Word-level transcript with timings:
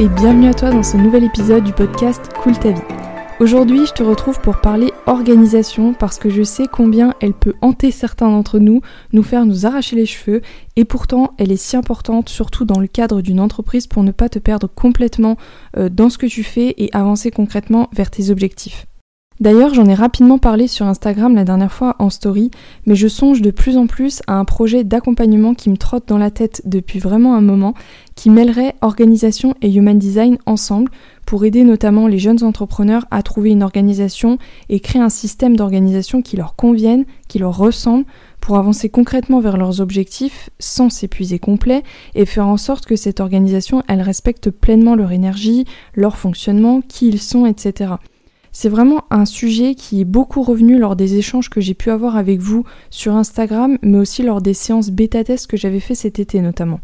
et 0.00 0.08
bienvenue 0.08 0.46
à 0.46 0.54
toi 0.54 0.70
dans 0.70 0.84
ce 0.84 0.96
nouvel 0.96 1.24
épisode 1.24 1.64
du 1.64 1.72
podcast 1.72 2.28
Cool 2.40 2.56
ta 2.56 2.70
vie. 2.70 2.80
Aujourd'hui, 3.40 3.84
je 3.84 3.92
te 3.92 4.02
retrouve 4.04 4.40
pour 4.40 4.60
parler 4.60 4.92
organisation 5.06 5.92
parce 5.92 6.18
que 6.18 6.30
je 6.30 6.44
sais 6.44 6.66
combien 6.70 7.14
elle 7.20 7.32
peut 7.32 7.54
hanter 7.62 7.90
certains 7.90 8.30
d'entre 8.30 8.60
nous, 8.60 8.80
nous 9.12 9.24
faire 9.24 9.44
nous 9.44 9.66
arracher 9.66 9.96
les 9.96 10.06
cheveux 10.06 10.40
et 10.76 10.84
pourtant 10.84 11.34
elle 11.38 11.50
est 11.50 11.56
si 11.56 11.76
importante 11.76 12.28
surtout 12.28 12.64
dans 12.64 12.78
le 12.78 12.86
cadre 12.86 13.22
d'une 13.22 13.40
entreprise 13.40 13.88
pour 13.88 14.04
ne 14.04 14.12
pas 14.12 14.28
te 14.28 14.38
perdre 14.38 14.68
complètement 14.68 15.36
euh, 15.76 15.88
dans 15.88 16.10
ce 16.10 16.18
que 16.18 16.26
tu 16.26 16.44
fais 16.44 16.74
et 16.78 16.90
avancer 16.92 17.32
concrètement 17.32 17.88
vers 17.92 18.10
tes 18.10 18.30
objectifs. 18.30 18.87
D'ailleurs, 19.40 19.72
j'en 19.72 19.86
ai 19.86 19.94
rapidement 19.94 20.38
parlé 20.38 20.66
sur 20.66 20.86
Instagram 20.86 21.36
la 21.36 21.44
dernière 21.44 21.72
fois 21.72 21.94
en 22.00 22.10
story, 22.10 22.50
mais 22.86 22.96
je 22.96 23.06
songe 23.06 23.40
de 23.40 23.52
plus 23.52 23.76
en 23.76 23.86
plus 23.86 24.20
à 24.26 24.34
un 24.34 24.44
projet 24.44 24.82
d'accompagnement 24.82 25.54
qui 25.54 25.70
me 25.70 25.76
trotte 25.76 26.08
dans 26.08 26.18
la 26.18 26.32
tête 26.32 26.60
depuis 26.64 26.98
vraiment 26.98 27.36
un 27.36 27.40
moment, 27.40 27.74
qui 28.16 28.30
mêlerait 28.30 28.74
organisation 28.80 29.54
et 29.62 29.72
human 29.72 29.96
design 29.96 30.38
ensemble 30.46 30.90
pour 31.24 31.44
aider 31.44 31.62
notamment 31.62 32.08
les 32.08 32.18
jeunes 32.18 32.42
entrepreneurs 32.42 33.04
à 33.12 33.22
trouver 33.22 33.50
une 33.50 33.62
organisation 33.62 34.38
et 34.70 34.80
créer 34.80 35.00
un 35.00 35.08
système 35.08 35.56
d'organisation 35.56 36.20
qui 36.20 36.36
leur 36.36 36.56
convienne, 36.56 37.04
qui 37.28 37.38
leur 37.38 37.56
ressemble, 37.56 38.06
pour 38.40 38.56
avancer 38.56 38.88
concrètement 38.88 39.38
vers 39.38 39.56
leurs 39.56 39.80
objectifs 39.80 40.50
sans 40.58 40.90
s'épuiser 40.90 41.38
complet 41.38 41.84
et 42.16 42.26
faire 42.26 42.48
en 42.48 42.56
sorte 42.56 42.86
que 42.86 42.96
cette 42.96 43.20
organisation, 43.20 43.84
elle 43.86 44.00
respecte 44.02 44.50
pleinement 44.50 44.96
leur 44.96 45.12
énergie, 45.12 45.64
leur 45.94 46.16
fonctionnement, 46.16 46.80
qui 46.80 47.08
ils 47.08 47.20
sont, 47.20 47.46
etc. 47.46 47.92
C'est 48.60 48.68
vraiment 48.68 49.04
un 49.10 49.24
sujet 49.24 49.76
qui 49.76 50.00
est 50.00 50.04
beaucoup 50.04 50.42
revenu 50.42 50.80
lors 50.80 50.96
des 50.96 51.14
échanges 51.14 51.48
que 51.48 51.60
j'ai 51.60 51.74
pu 51.74 51.92
avoir 51.92 52.16
avec 52.16 52.40
vous 52.40 52.64
sur 52.90 53.14
Instagram, 53.14 53.78
mais 53.82 53.98
aussi 53.98 54.24
lors 54.24 54.42
des 54.42 54.52
séances 54.52 54.90
bêta-test 54.90 55.46
que 55.46 55.56
j'avais 55.56 55.78
fait 55.78 55.94
cet 55.94 56.18
été 56.18 56.40
notamment. 56.40 56.80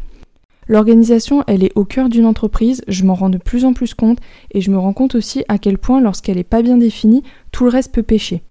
L'organisation, 0.69 1.43
elle 1.47 1.65
est 1.65 1.73
au 1.75 1.83
cœur 1.83 2.07
d'une 2.07 2.27
entreprise, 2.27 2.81
je 2.87 3.03
m'en 3.03 3.13
rends 3.13 3.29
de 3.29 3.37
plus 3.37 3.65
en 3.65 3.73
plus 3.73 3.93
compte, 3.93 4.19
et 4.51 4.61
je 4.61 4.71
me 4.71 4.77
rends 4.77 4.93
compte 4.93 5.15
aussi 5.15 5.43
à 5.49 5.57
quel 5.57 5.77
point 5.77 5.99
lorsqu'elle 5.99 6.37
n'est 6.37 6.45
pas 6.45 6.61
bien 6.61 6.77
définie, 6.77 7.23
tout 7.51 7.65
le 7.65 7.71
reste 7.71 7.93
peut 7.93 8.03
pêcher. 8.03 8.41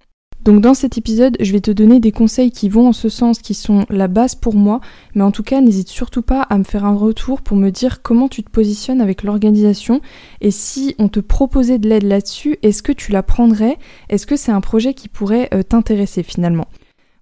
Donc 0.45 0.61
dans 0.61 0.75
cet 0.75 0.99
épisode, 0.99 1.39
je 1.41 1.53
vais 1.53 1.61
te 1.61 1.71
donner 1.71 2.01
des 2.01 2.13
conseils 2.13 2.51
qui 2.51 2.69
vont 2.69 2.89
en 2.89 2.93
ce 2.93 3.09
sens, 3.09 3.39
qui 3.39 3.55
sont 3.55 3.87
la 3.89 4.09
base 4.09 4.35
pour 4.35 4.55
moi, 4.55 4.81
mais 5.15 5.23
en 5.23 5.31
tout 5.31 5.43
cas, 5.43 5.63
n'hésite 5.63 5.89
surtout 5.89 6.21
pas 6.21 6.43
à 6.43 6.59
me 6.59 6.65
faire 6.65 6.85
un 6.85 6.95
retour 6.95 7.41
pour 7.41 7.57
me 7.57 7.71
dire 7.71 8.03
comment 8.03 8.29
tu 8.29 8.43
te 8.43 8.51
positionnes 8.51 9.01
avec 9.01 9.23
l'organisation 9.23 10.03
et 10.43 10.51
si 10.51 10.95
on 10.99 11.09
te 11.09 11.21
proposait 11.21 11.79
de 11.79 11.89
l'aide 11.89 12.03
là-dessus, 12.03 12.59
est-ce 12.63 12.83
que 12.83 12.93
tu 12.93 13.11
la 13.11 13.23
prendrais? 13.23 13.79
Est-ce 14.11 14.27
que 14.27 14.37
c'est 14.37 14.53
un 14.53 14.61
projet 14.61 14.93
qui 14.93 15.09
pourrait 15.09 15.49
euh, 15.55 15.63
t'intéresser 15.63 16.23
finalement? 16.23 16.67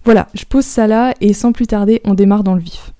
Voilà, 0.05 0.27
je 0.35 0.45
pose 0.45 0.65
ça 0.65 0.89
là 0.89 1.15
et 1.21 1.33
sans 1.33 1.53
plus 1.53 1.69
tarder, 1.69 2.01
on 2.05 2.15
démarre 2.15 2.43
dans 2.43 2.55
le 2.55 2.61
vif. 2.61 2.93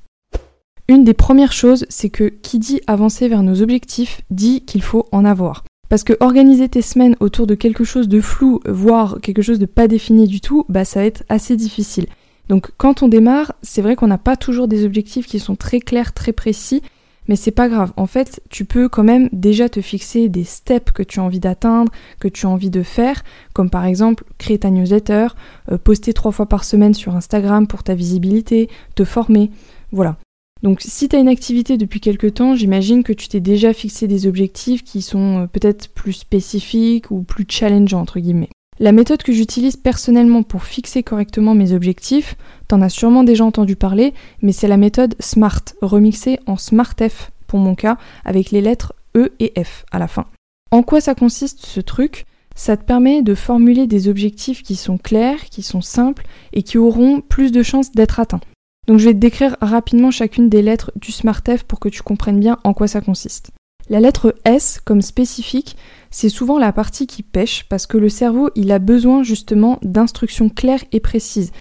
Une 0.87 1.03
des 1.03 1.15
premières 1.15 1.53
choses, 1.53 1.85
c'est 1.89 2.11
que 2.11 2.25
qui 2.25 2.61
dit 2.61 2.81
avancer 2.87 3.27
vers 3.27 3.43
nos 3.43 3.61
objectifs 3.61 4.21
dit 4.31 4.65
qu'il 4.65 4.83
faut 4.83 5.07
en 5.11 5.25
avoir. 5.25 5.65
Parce 5.93 6.05
que 6.05 6.15
organiser 6.21 6.71
tes 6.71 6.81
semaines 6.81 7.17
autour 7.21 7.47
de 7.47 7.55
quelque 7.55 7.85
chose 7.85 8.09
de 8.09 8.23
flou, 8.23 8.61
voire 8.67 9.19
quelque 9.21 9.43
chose 9.43 9.59
de 9.59 9.67
pas 9.67 9.89
défini 9.89 10.27
du 10.27 10.41
tout, 10.41 10.65
bah 10.71 10.87
ça 10.87 11.01
va 11.01 11.05
être 11.05 11.23
assez 11.29 11.55
difficile. 11.55 12.07
Donc 12.49 12.71
quand 12.79 13.03
on 13.03 13.09
démarre, 13.09 13.53
c'est 13.61 13.83
vrai 13.83 13.95
qu'on 13.95 14.07
n'a 14.07 14.17
pas 14.17 14.37
toujours 14.37 14.69
des 14.69 14.87
objectifs 14.87 15.27
qui 15.27 15.39
sont 15.39 15.55
très 15.55 15.81
clairs, 15.81 16.15
très 16.15 16.33
précis, 16.33 16.81
mais 17.29 17.37
c'est 17.37 17.51
pas 17.51 17.69
grave. 17.69 17.93
En 17.99 18.07
fait, 18.07 18.41
tu 18.49 18.65
peux 18.65 18.89
quand 18.89 19.05
même 19.05 19.29
déjà 19.33 19.69
te 19.69 19.83
fixer 19.83 20.31
des 20.31 20.45
steps 20.45 20.93
que 20.93 21.03
tu 21.03 21.21
as 21.21 21.25
envie 21.25 21.41
d'atteindre, 21.41 21.93
que 22.21 22.29
tu 22.29 22.47
as 22.47 22.49
envie 22.49 22.71
de 22.71 22.83
faire, 22.83 23.23
comme 23.53 23.69
par 23.69 23.85
exemple 23.85 24.25
créer 24.39 24.61
ta 24.61 24.71
newsletter, 24.71 25.27
euh, 25.71 25.77
poster 25.77 26.15
trois 26.15 26.33
fois 26.33 26.47
par 26.47 26.65
semaine 26.65 26.95
sur 26.95 27.15
Instagram 27.17 27.67
pour 27.67 27.83
ta 27.83 27.95
visibilité, 27.95 28.71
te 28.95 29.05
former. 29.05 29.51
Voilà. 29.91 30.17
Donc 30.63 30.81
si 30.81 31.09
tu 31.09 31.17
as 31.17 31.19
une 31.19 31.29
activité 31.29 31.77
depuis 31.77 32.01
quelque 32.01 32.29
temps, 32.29 32.55
j'imagine 32.55 33.03
que 33.03 33.13
tu 33.13 33.29
t'es 33.29 33.41
déjà 33.41 33.73
fixé 33.73 34.07
des 34.07 34.27
objectifs 34.27 34.85
qui 34.85 35.03
sont 35.03 35.43
euh, 35.43 35.47
peut-être 35.47 35.89
plus 35.89 36.13
spécifiques 36.13 37.11
ou 37.11 37.23
plus 37.23 37.45
challengeants 37.49 38.01
entre 38.01 38.21
guillemets. 38.21 38.51
La 38.79 38.93
méthode 38.93 39.23
que 39.23 39.33
j'utilise 39.33 39.77
personnellement 39.77 40.43
pour 40.43 40.65
fixer 40.65 41.03
correctement 41.03 41.55
mes 41.55 41.73
objectifs, 41.73 42.37
t'en 42.69 42.81
as 42.81 42.89
sûrement 42.89 43.23
déjà 43.23 43.45
entendu 43.45 43.77
parler, 43.77 44.15
mais 44.41 44.53
c'est 44.53 44.69
la 44.69 44.77
méthode 44.77 45.15
SMART, 45.21 45.63
remixée 45.83 46.39
en 46.47 46.57
SMARTF 46.57 47.33
pour 47.47 47.59
mon 47.59 47.75
cas, 47.75 47.99
avec 48.25 48.51
les 48.51 48.61
lettres 48.61 48.95
E 49.15 49.35
et 49.41 49.53
F 49.63 49.85
à 49.93 49.99
la 49.99 50.09
fin. 50.09 50.27
En 50.71 50.83
quoi 50.83 51.01
ça 51.01 51.15
consiste 51.15 51.67
ce 51.67 51.81
truc? 51.81 52.25
Ça 52.55 52.77
te 52.77 52.85
permet 52.85 53.23
de 53.23 53.35
formuler 53.35 53.87
des 53.87 54.09
objectifs 54.09 54.63
qui 54.63 54.77
sont 54.77 54.99
clairs, 54.99 55.45
qui 55.45 55.63
sont 55.63 55.81
simples 55.81 56.25
et 56.53 56.63
qui 56.63 56.79
auront 56.79 57.21
plus 57.21 57.53
de 57.53 57.63
chances 57.63 57.93
d'être 57.93 58.21
atteints. 58.21 58.41
Donc 58.89 58.99
je 58.99 59.05
vais 59.05 59.15
te 59.15 59.19
décrire 59.19 59.57
rapidement 59.61 60.11
chacune 60.11 60.49
des 60.49 60.63
lettres 60.63 60.91
du 60.97 61.13
SmartF 61.13 61.63
pour 61.65 61.79
que 61.79 61.89
tu 61.89 62.03
comprennes 62.03 62.41
bien 62.41 62.59
en 62.65 62.75
quoi 62.75 62.89
ça 62.89 63.01
consiste. 63.01 63.51
La 63.89 64.01
lettre 64.01 64.35
S, 64.45 64.81
comme 64.85 65.03
spécifique, 65.03 65.77
c'est 66.11 66.29
souvent 66.29 66.59
la 66.59 66.73
partie 66.73 67.07
qui 67.07 67.23
pêche 67.23 67.65
parce 67.69 67.87
que 67.87 67.99
le 67.99 68.09
cerveau, 68.09 68.51
il 68.55 68.73
a 68.73 68.79
besoin 68.79 69.23
justement 69.23 69.79
d'instructions 69.83 70.49
claires 70.49 70.85
et 70.93 71.01
précises. 71.01 71.53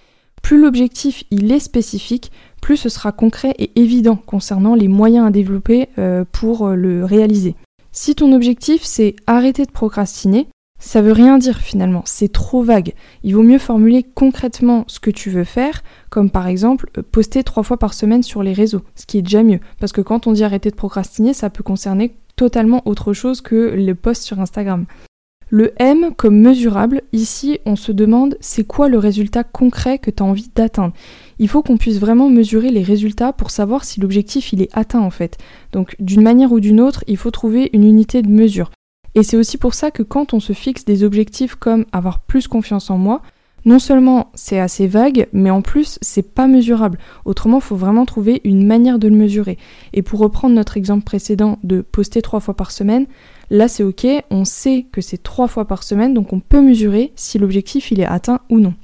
Plus 0.42 0.60
l'objectif 0.60 1.24
il 1.30 1.52
est 1.52 1.60
spécifique, 1.60 2.32
plus 2.60 2.76
ce 2.76 2.88
sera 2.88 3.12
concret 3.12 3.54
et 3.58 3.70
évident 3.80 4.16
concernant 4.16 4.74
les 4.74 4.88
moyens 4.88 5.26
à 5.26 5.30
développer 5.30 5.88
euh, 5.98 6.24
pour 6.30 6.66
euh, 6.66 6.74
le 6.74 7.04
réaliser. 7.04 7.54
Si 7.92 8.14
ton 8.14 8.32
objectif 8.32 8.82
c'est 8.82 9.14
arrêter 9.26 9.64
de 9.64 9.70
procrastiner, 9.70 10.48
ça 10.82 11.00
veut 11.00 11.12
rien 11.12 11.38
dire 11.38 11.58
finalement, 11.58 12.02
c'est 12.04 12.32
trop 12.32 12.62
vague. 12.62 12.94
Il 13.22 13.36
vaut 13.36 13.44
mieux 13.44 13.60
formuler 13.60 14.02
concrètement 14.02 14.84
ce 14.88 14.98
que 14.98 15.12
tu 15.12 15.30
veux 15.30 15.44
faire, 15.44 15.82
comme 16.10 16.28
par 16.28 16.48
exemple 16.48 16.90
euh, 16.98 17.02
poster 17.02 17.44
trois 17.44 17.62
fois 17.62 17.76
par 17.76 17.94
semaine 17.94 18.24
sur 18.24 18.42
les 18.42 18.52
réseaux, 18.52 18.82
ce 18.96 19.06
qui 19.06 19.18
est 19.18 19.22
déjà 19.22 19.44
mieux, 19.44 19.60
parce 19.78 19.92
que 19.92 20.00
quand 20.00 20.26
on 20.26 20.32
dit 20.32 20.42
arrêter 20.42 20.70
de 20.70 20.76
procrastiner, 20.76 21.34
ça 21.34 21.50
peut 21.50 21.62
concerner 21.62 22.16
totalement 22.34 22.82
autre 22.84 23.12
chose 23.12 23.40
que 23.40 23.54
le 23.54 23.94
post 23.94 24.24
sur 24.24 24.40
Instagram. 24.40 24.86
Le 25.50 25.72
M 25.80 26.10
comme 26.16 26.40
mesurable, 26.40 27.02
ici 27.12 27.60
on 27.64 27.76
se 27.76 27.92
demande 27.92 28.36
c'est 28.40 28.64
quoi 28.64 28.88
le 28.88 28.98
résultat 28.98 29.44
concret 29.44 29.98
que 29.98 30.10
tu 30.10 30.22
as 30.22 30.26
envie 30.26 30.50
d'atteindre? 30.52 30.94
Il 31.38 31.48
faut 31.48 31.62
qu'on 31.62 31.76
puisse 31.76 32.00
vraiment 32.00 32.28
mesurer 32.28 32.70
les 32.70 32.82
résultats 32.82 33.32
pour 33.32 33.52
savoir 33.52 33.84
si 33.84 34.00
l'objectif 34.00 34.52
il 34.52 34.62
est 34.62 34.70
atteint 34.72 35.00
en 35.00 35.10
fait. 35.10 35.38
Donc 35.70 35.94
d'une 36.00 36.22
manière 36.22 36.50
ou 36.50 36.58
d'une 36.58 36.80
autre, 36.80 37.04
il 37.06 37.18
faut 37.18 37.30
trouver 37.30 37.70
une 37.72 37.84
unité 37.84 38.22
de 38.22 38.30
mesure. 38.30 38.72
Et 39.14 39.22
c'est 39.22 39.36
aussi 39.36 39.58
pour 39.58 39.74
ça 39.74 39.90
que 39.90 40.02
quand 40.02 40.34
on 40.34 40.40
se 40.40 40.52
fixe 40.52 40.84
des 40.84 41.04
objectifs 41.04 41.54
comme 41.54 41.84
avoir 41.92 42.20
plus 42.20 42.48
confiance 42.48 42.90
en 42.90 42.98
moi, 42.98 43.20
non 43.64 43.78
seulement 43.78 44.30
c'est 44.34 44.58
assez 44.58 44.86
vague, 44.86 45.28
mais 45.32 45.50
en 45.50 45.62
plus 45.62 45.98
c'est 46.00 46.34
pas 46.34 46.46
mesurable. 46.46 46.98
Autrement, 47.24 47.58
il 47.58 47.62
faut 47.62 47.76
vraiment 47.76 48.06
trouver 48.06 48.40
une 48.44 48.66
manière 48.66 48.98
de 48.98 49.08
le 49.08 49.16
mesurer. 49.16 49.58
Et 49.92 50.02
pour 50.02 50.20
reprendre 50.20 50.54
notre 50.54 50.76
exemple 50.76 51.04
précédent 51.04 51.58
de 51.62 51.80
poster 51.80 52.22
trois 52.22 52.40
fois 52.40 52.54
par 52.54 52.70
semaine, 52.70 53.06
là 53.50 53.68
c'est 53.68 53.84
ok, 53.84 54.06
on 54.30 54.44
sait 54.44 54.86
que 54.90 55.00
c'est 55.00 55.22
trois 55.22 55.48
fois 55.48 55.66
par 55.66 55.82
semaine, 55.82 56.14
donc 56.14 56.32
on 56.32 56.40
peut 56.40 56.60
mesurer 56.60 57.12
si 57.14 57.38
l'objectif 57.38 57.90
il 57.90 58.00
est 58.00 58.06
atteint 58.06 58.40
ou 58.50 58.58
non. 58.58 58.74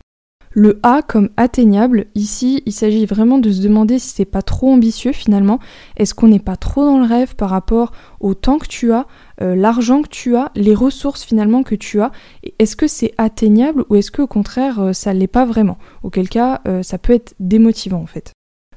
Le 0.52 0.80
A 0.82 1.02
comme 1.02 1.30
atteignable, 1.36 2.06
ici 2.14 2.62
il 2.66 2.72
s'agit 2.72 3.06
vraiment 3.06 3.38
de 3.38 3.50
se 3.50 3.62
demander 3.62 3.98
si 3.98 4.08
c'est 4.08 4.24
pas 4.24 4.42
trop 4.42 4.72
ambitieux 4.72 5.12
finalement, 5.12 5.58
est-ce 5.96 6.14
qu'on 6.14 6.28
n'est 6.28 6.38
pas 6.38 6.56
trop 6.56 6.84
dans 6.84 6.98
le 6.98 7.06
rêve 7.06 7.36
par 7.36 7.50
rapport 7.50 7.92
au 8.20 8.34
temps 8.34 8.58
que 8.58 8.66
tu 8.66 8.92
as, 8.92 9.06
euh, 9.42 9.54
l'argent 9.54 10.02
que 10.02 10.08
tu 10.08 10.36
as, 10.36 10.50
les 10.54 10.74
ressources 10.74 11.24
finalement 11.24 11.62
que 11.62 11.74
tu 11.74 12.00
as, 12.00 12.12
est-ce 12.58 12.76
que 12.76 12.86
c'est 12.86 13.12
atteignable 13.18 13.84
ou 13.90 13.96
est-ce 13.96 14.10
que 14.10 14.22
au 14.22 14.26
contraire 14.26 14.80
euh, 14.80 14.92
ça 14.92 15.12
l'est 15.12 15.26
pas 15.26 15.44
vraiment? 15.44 15.78
Auquel 16.02 16.28
cas 16.28 16.60
euh, 16.66 16.82
ça 16.82 16.98
peut 16.98 17.12
être 17.12 17.34
démotivant 17.40 18.00
en 18.00 18.06
fait. 18.06 18.32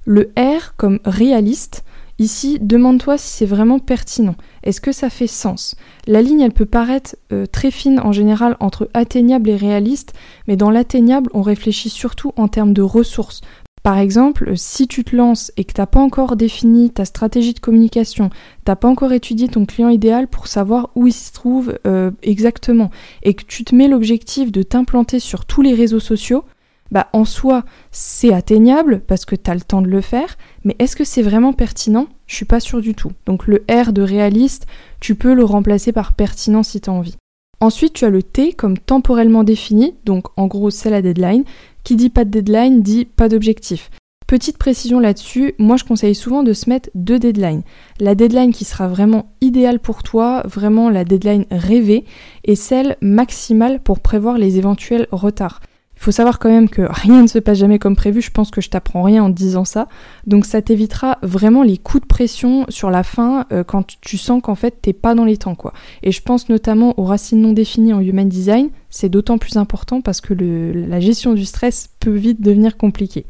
Le 0.05 0.31
R 0.37 0.75
comme 0.77 0.99
réaliste, 1.05 1.83
Ici, 2.21 2.59
demande-toi 2.61 3.17
si 3.17 3.29
c'est 3.29 3.47
vraiment 3.47 3.79
pertinent. 3.79 4.35
Est-ce 4.61 4.79
que 4.79 4.91
ça 4.91 5.09
fait 5.09 5.25
sens? 5.25 5.75
La 6.05 6.21
ligne, 6.21 6.41
elle 6.41 6.51
peut 6.51 6.67
paraître 6.67 7.15
très 7.51 7.71
fine 7.71 7.99
en 7.99 8.11
général 8.11 8.57
entre 8.59 8.91
atteignable 8.93 9.49
et 9.49 9.55
réaliste, 9.55 10.13
mais 10.47 10.55
dans 10.55 10.69
l'atteignable, 10.69 11.31
on 11.33 11.41
réfléchit 11.41 11.89
surtout 11.89 12.31
en 12.35 12.47
termes 12.47 12.73
de 12.73 12.83
ressources. 12.83 13.41
Par 13.81 13.97
exemple, 13.97 14.55
si 14.55 14.87
tu 14.87 15.03
te 15.03 15.15
lances 15.15 15.51
et 15.57 15.63
que 15.63 15.73
tu 15.73 15.81
n'as 15.81 15.87
pas 15.87 15.99
encore 15.99 16.35
défini 16.35 16.91
ta 16.91 17.05
stratégie 17.05 17.55
de 17.55 17.59
communication, 17.59 18.29
t'as 18.65 18.75
pas 18.75 18.87
encore 18.87 19.13
étudié 19.13 19.47
ton 19.47 19.65
client 19.65 19.89
idéal 19.89 20.27
pour 20.27 20.45
savoir 20.45 20.91
où 20.93 21.07
il 21.07 21.13
se 21.13 21.33
trouve 21.33 21.79
euh, 21.87 22.11
exactement, 22.21 22.91
et 23.23 23.33
que 23.33 23.45
tu 23.45 23.63
te 23.63 23.73
mets 23.73 23.87
l'objectif 23.87 24.51
de 24.51 24.61
t'implanter 24.61 25.17
sur 25.17 25.45
tous 25.45 25.63
les 25.63 25.73
réseaux 25.73 25.99
sociaux, 25.99 26.43
bah 26.91 27.07
en 27.13 27.23
soi 27.23 27.63
c'est 27.91 28.33
atteignable 28.33 29.01
parce 29.07 29.23
que 29.23 29.37
tu 29.37 29.49
as 29.49 29.55
le 29.55 29.61
temps 29.61 29.81
de 29.81 29.87
le 29.87 30.01
faire, 30.01 30.37
mais 30.65 30.75
est-ce 30.77 30.97
que 30.97 31.05
c'est 31.05 31.21
vraiment 31.21 31.53
pertinent? 31.53 32.07
Je 32.31 32.37
suis 32.37 32.45
pas 32.45 32.61
sûre 32.61 32.79
du 32.79 32.95
tout. 32.95 33.11
Donc 33.25 33.45
le 33.45 33.65
R 33.69 33.91
de 33.91 34.01
réaliste, 34.01 34.65
tu 35.01 35.15
peux 35.15 35.33
le 35.33 35.43
remplacer 35.43 35.91
par 35.91 36.13
pertinent 36.13 36.63
si 36.63 36.79
tu 36.79 36.89
as 36.89 36.93
envie. 36.93 37.17
Ensuite, 37.59 37.91
tu 37.91 38.05
as 38.05 38.09
le 38.09 38.23
T 38.23 38.53
comme 38.53 38.77
temporellement 38.77 39.43
défini, 39.43 39.95
donc 40.05 40.27
en 40.37 40.47
gros 40.47 40.69
c'est 40.69 40.89
la 40.89 41.01
deadline. 41.01 41.43
Qui 41.83 41.97
dit 41.97 42.09
pas 42.09 42.23
de 42.23 42.29
deadline 42.29 42.81
dit 42.81 43.03
pas 43.03 43.27
d'objectif. 43.27 43.91
Petite 44.27 44.57
précision 44.57 45.01
là-dessus, 45.01 45.55
moi 45.59 45.75
je 45.75 45.83
conseille 45.83 46.15
souvent 46.15 46.41
de 46.41 46.53
se 46.53 46.69
mettre 46.69 46.89
deux 46.95 47.19
deadlines. 47.19 47.63
La 47.99 48.15
deadline 48.15 48.53
qui 48.53 48.63
sera 48.63 48.87
vraiment 48.87 49.33
idéale 49.41 49.81
pour 49.81 50.01
toi, 50.01 50.41
vraiment 50.45 50.89
la 50.89 51.03
deadline 51.03 51.45
rêvée, 51.51 52.05
et 52.45 52.55
celle 52.55 52.95
maximale 53.01 53.81
pour 53.81 53.99
prévoir 53.99 54.37
les 54.37 54.57
éventuels 54.57 55.09
retards. 55.11 55.59
Il 56.01 56.05
faut 56.05 56.11
savoir 56.11 56.39
quand 56.39 56.49
même 56.49 56.67
que 56.67 56.81
rien 56.89 57.21
ne 57.21 57.27
se 57.27 57.37
passe 57.37 57.59
jamais 57.59 57.77
comme 57.77 57.95
prévu, 57.95 58.23
je 58.23 58.31
pense 58.31 58.49
que 58.49 58.59
je 58.59 58.71
t'apprends 58.71 59.03
rien 59.03 59.23
en 59.23 59.29
disant 59.29 59.65
ça. 59.65 59.87
Donc 60.25 60.47
ça 60.47 60.59
t'évitera 60.59 61.19
vraiment 61.21 61.61
les 61.61 61.77
coups 61.77 62.01
de 62.01 62.07
pression 62.07 62.65
sur 62.69 62.89
la 62.89 63.03
fin 63.03 63.45
euh, 63.51 63.63
quand 63.63 63.85
tu 64.01 64.17
sens 64.17 64.41
qu'en 64.41 64.55
fait 64.55 64.81
t'es 64.81 64.93
pas 64.93 65.13
dans 65.13 65.25
les 65.25 65.37
temps 65.37 65.53
quoi. 65.53 65.73
Et 66.01 66.11
je 66.11 66.23
pense 66.23 66.49
notamment 66.49 66.99
aux 66.99 67.03
racines 67.03 67.41
non 67.41 67.53
définies 67.53 67.93
en 67.93 67.99
human 67.99 68.27
design, 68.27 68.71
c'est 68.89 69.09
d'autant 69.09 69.37
plus 69.37 69.57
important 69.57 70.01
parce 70.01 70.21
que 70.21 70.33
la 70.33 70.99
gestion 70.99 71.35
du 71.35 71.45
stress 71.45 71.91
peut 71.99 72.15
vite 72.15 72.41
devenir 72.41 72.77
compliquée. 72.77 73.27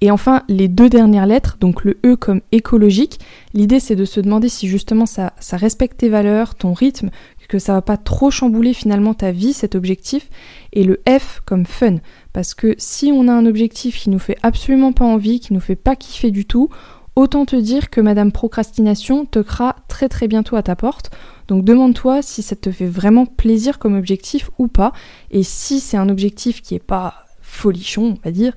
Et 0.00 0.10
enfin, 0.10 0.42
les 0.48 0.68
deux 0.68 0.90
dernières 0.90 1.26
lettres, 1.26 1.56
donc 1.60 1.84
le 1.84 1.98
E 2.04 2.16
comme 2.16 2.42
écologique, 2.52 3.20
l'idée 3.54 3.80
c'est 3.80 3.96
de 3.96 4.04
se 4.04 4.20
demander 4.20 4.48
si 4.48 4.68
justement 4.68 5.06
ça, 5.06 5.32
ça 5.40 5.56
respecte 5.56 5.98
tes 5.98 6.08
valeurs, 6.08 6.56
ton 6.56 6.74
rythme, 6.74 7.10
que 7.48 7.58
ça 7.58 7.72
va 7.74 7.82
pas 7.82 7.96
trop 7.96 8.30
chambouler 8.30 8.74
finalement 8.74 9.14
ta 9.14 9.32
vie, 9.32 9.52
cet 9.52 9.74
objectif, 9.74 10.28
et 10.72 10.84
le 10.84 11.00
F 11.08 11.40
comme 11.44 11.66
fun, 11.66 11.96
parce 12.32 12.54
que 12.54 12.74
si 12.78 13.12
on 13.12 13.28
a 13.28 13.32
un 13.32 13.46
objectif 13.46 13.98
qui 13.98 14.10
nous 14.10 14.18
fait 14.18 14.38
absolument 14.42 14.92
pas 14.92 15.04
envie, 15.04 15.40
qui 15.40 15.52
nous 15.52 15.60
fait 15.60 15.76
pas 15.76 15.96
kiffer 15.96 16.30
du 16.30 16.46
tout, 16.46 16.68
autant 17.16 17.44
te 17.46 17.56
dire 17.56 17.90
que 17.90 18.00
Madame 18.00 18.32
Procrastination 18.32 19.24
toquera 19.24 19.76
très 19.88 20.08
très 20.08 20.28
bientôt 20.28 20.56
à 20.56 20.62
ta 20.62 20.76
porte. 20.76 21.10
Donc 21.48 21.64
demande-toi 21.64 22.22
si 22.22 22.42
ça 22.42 22.56
te 22.56 22.70
fait 22.70 22.86
vraiment 22.86 23.26
plaisir 23.26 23.78
comme 23.78 23.96
objectif 23.96 24.50
ou 24.58 24.68
pas, 24.68 24.92
et 25.30 25.42
si 25.42 25.80
c'est 25.80 25.96
un 25.96 26.08
objectif 26.08 26.62
qui 26.62 26.74
est 26.74 26.84
pas 26.84 27.14
folichon, 27.40 28.16
on 28.18 28.24
va 28.24 28.30
dire, 28.30 28.52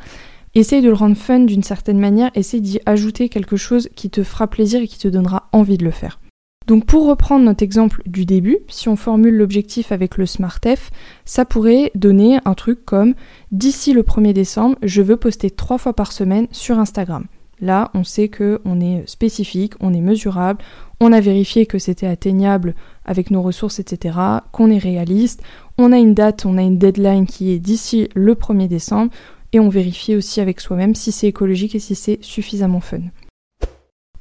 essaye 0.55 0.81
de 0.81 0.87
le 0.87 0.95
rendre 0.95 1.17
fun 1.17 1.41
d'une 1.41 1.63
certaine 1.63 1.99
manière, 1.99 2.31
essaye 2.33 2.61
d'y 2.61 2.79
ajouter 2.85 3.29
quelque 3.29 3.57
chose 3.57 3.89
qui 3.95 4.09
te 4.09 4.23
fera 4.23 4.47
plaisir 4.47 4.81
et 4.81 4.87
qui 4.87 4.97
te 4.97 5.07
donnera 5.07 5.49
envie 5.51 5.77
de 5.77 5.85
le 5.85 5.91
faire. 5.91 6.19
Donc 6.67 6.85
pour 6.85 7.07
reprendre 7.07 7.45
notre 7.45 7.63
exemple 7.63 8.01
du 8.05 8.25
début, 8.25 8.57
si 8.67 8.89
on 8.89 8.97
formule 8.97 9.35
l'objectif 9.35 9.93
avec 9.93 10.17
le 10.17 10.25
SmartF, 10.25 10.91
ça 11.23 11.45
pourrait 11.45 11.91
donner 11.95 12.39
un 12.43 12.53
truc 12.55 12.83
comme 12.83 13.15
d'ici 13.53 13.93
le 13.93 14.03
1er 14.03 14.33
décembre, 14.33 14.75
je 14.83 15.01
veux 15.01 15.15
poster 15.15 15.49
trois 15.49 15.77
fois 15.77 15.93
par 15.93 16.11
semaine 16.11 16.47
sur 16.51 16.77
Instagram. 16.77 17.25
Là, 17.61 17.89
on 17.93 18.03
sait 18.03 18.27
que 18.27 18.59
on 18.65 18.81
est 18.81 19.07
spécifique, 19.07 19.73
on 19.79 19.93
est 19.93 20.01
mesurable, 20.01 20.61
on 20.99 21.13
a 21.13 21.21
vérifié 21.21 21.65
que 21.65 21.79
c'était 21.79 22.05
atteignable 22.05 22.75
avec 23.05 23.31
nos 23.31 23.41
ressources, 23.41 23.79
etc., 23.79 24.17
qu'on 24.51 24.69
est 24.69 24.77
réaliste, 24.77 25.41
on 25.77 25.93
a 25.93 25.97
une 25.97 26.13
date, 26.13 26.45
on 26.45 26.57
a 26.57 26.61
une 26.61 26.77
deadline 26.77 27.25
qui 27.25 27.51
est 27.51 27.59
d'ici 27.59 28.09
le 28.13 28.35
1er 28.35 28.67
décembre, 28.67 29.11
et 29.53 29.61
on 29.61 29.69
vérifie 29.69 30.15
aussi 30.15 30.41
avec 30.41 30.59
soi-même 30.59 30.95
si 30.95 31.13
c'est 31.13 31.27
écologique 31.27 31.75
et 31.75 31.79
si 31.79 31.95
c'est 31.95 32.21
suffisamment 32.21 32.81
fun. 32.81 32.99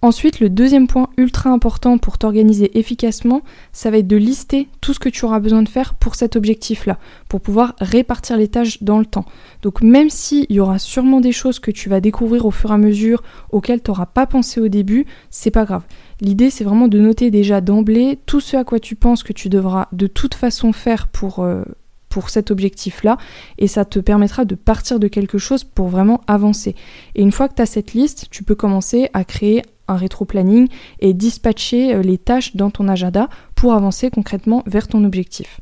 Ensuite, 0.02 0.40
le 0.40 0.50
deuxième 0.50 0.86
point 0.86 1.08
ultra 1.16 1.50
important 1.50 1.98
pour 1.98 2.18
t'organiser 2.18 2.78
efficacement, 2.78 3.42
ça 3.72 3.90
va 3.90 3.98
être 3.98 4.06
de 4.06 4.16
lister 4.16 4.68
tout 4.80 4.92
ce 4.92 4.98
que 4.98 5.08
tu 5.08 5.24
auras 5.24 5.40
besoin 5.40 5.62
de 5.62 5.68
faire 5.68 5.94
pour 5.94 6.14
cet 6.14 6.36
objectif-là, 6.36 6.98
pour 7.28 7.40
pouvoir 7.40 7.74
répartir 7.80 8.36
les 8.36 8.48
tâches 8.48 8.82
dans 8.82 8.98
le 8.98 9.06
temps. 9.06 9.24
Donc 9.62 9.82
même 9.82 10.10
s'il 10.10 10.46
y 10.50 10.60
aura 10.60 10.78
sûrement 10.78 11.20
des 11.20 11.32
choses 11.32 11.58
que 11.58 11.70
tu 11.70 11.88
vas 11.88 12.00
découvrir 12.00 12.44
au 12.44 12.50
fur 12.50 12.70
et 12.70 12.74
à 12.74 12.78
mesure, 12.78 13.22
auxquelles 13.50 13.82
tu 13.82 13.90
n'auras 13.90 14.06
pas 14.06 14.26
pensé 14.26 14.60
au 14.60 14.68
début, 14.68 15.06
c'est 15.30 15.50
pas 15.50 15.64
grave. 15.64 15.82
L'idée 16.20 16.50
c'est 16.50 16.64
vraiment 16.64 16.88
de 16.88 16.98
noter 16.98 17.30
déjà 17.30 17.60
d'emblée 17.60 18.18
tout 18.26 18.40
ce 18.40 18.56
à 18.56 18.64
quoi 18.64 18.78
tu 18.78 18.96
penses 18.96 19.22
que 19.22 19.32
tu 19.32 19.48
devras 19.48 19.88
de 19.92 20.06
toute 20.06 20.34
façon 20.34 20.72
faire 20.72 21.08
pour... 21.08 21.40
Euh, 21.40 21.62
pour 22.08 22.30
cet 22.30 22.50
objectif-là 22.50 23.18
et 23.58 23.66
ça 23.66 23.84
te 23.84 23.98
permettra 23.98 24.46
de 24.46 24.54
partir 24.54 24.98
de 24.98 25.06
quelque 25.06 25.36
chose 25.36 25.64
pour 25.64 25.88
vraiment 25.88 26.22
avancer. 26.26 26.74
Et 27.14 27.20
une 27.20 27.30
fois 27.30 27.46
que 27.46 27.56
tu 27.56 27.60
as 27.60 27.66
cette 27.66 27.92
liste, 27.92 28.28
tu 28.30 28.42
peux 28.42 28.54
commencer 28.54 29.10
à 29.12 29.22
créer 29.22 29.60
un 29.88 29.96
rétro-planning 29.96 30.68
et 31.00 31.14
dispatcher 31.14 31.94
euh, 31.94 32.02
les 32.02 32.18
tâches 32.18 32.56
dans 32.56 32.70
ton 32.70 32.88
agenda 32.88 33.28
pour 33.54 33.72
avancer 33.72 34.10
concrètement 34.10 34.62
vers 34.66 34.88
ton 34.88 35.04
objectif. 35.04 35.60